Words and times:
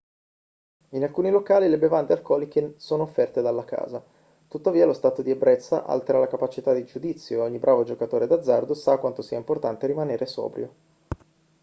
in 0.93 1.03
alcuni 1.03 1.29
locali 1.29 1.69
le 1.69 1.77
bevande 1.77 2.13
alcoliche 2.13 2.73
sono 2.77 3.03
offerte 3.03 3.43
dalla 3.43 3.63
casa 3.63 4.03
tuttavia 4.47 4.87
lo 4.87 4.93
stato 4.93 5.21
di 5.21 5.29
ebbrezza 5.29 5.85
altera 5.85 6.17
la 6.17 6.27
capacità 6.27 6.73
di 6.73 6.83
giudizio 6.85 7.37
e 7.37 7.45
ogni 7.45 7.59
bravo 7.59 7.83
giocatore 7.83 8.25
d'azzardo 8.25 8.73
sa 8.73 8.97
quanto 8.97 9.21
sia 9.21 9.37
importante 9.37 9.85
rimanere 9.85 10.25
sobrio 10.25 10.73